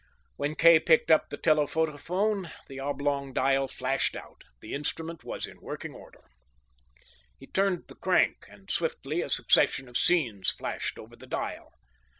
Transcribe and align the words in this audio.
When 0.35 0.55
Kay 0.55 0.79
picked 0.79 1.11
up 1.11 1.29
the 1.29 1.37
telephotophone, 1.37 2.51
the 2.67 2.79
oblong 2.79 3.33
dial 3.33 3.67
flashed 3.67 4.15
out. 4.15 4.41
The 4.59 4.73
instrument 4.73 5.23
was 5.23 5.45
in 5.45 5.61
working 5.61 5.93
order. 5.93 6.23
He 7.37 7.45
turned 7.45 7.83
the 7.87 7.93
crank, 7.93 8.47
and 8.49 8.71
swiftly 8.71 9.21
a 9.21 9.29
succession 9.29 9.87
of 9.87 9.97
scenes 9.99 10.49
flashed 10.49 10.97
over 10.97 11.15
the 11.15 11.27
dial. 11.27 11.69